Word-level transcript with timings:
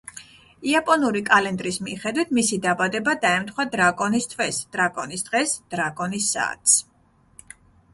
იაპონური 0.69 1.21
კალენდრის 1.27 1.77
მიხედვით, 1.89 2.33
მისი 2.39 2.59
დაბადება 2.65 3.17
დაემთხვა 3.27 3.69
დრაკონის 3.77 4.29
თვეს, 4.35 4.63
დრაკონის 4.79 5.27
დღეს, 5.31 5.59
დრაკონის 5.77 6.33
საათს. 6.37 6.81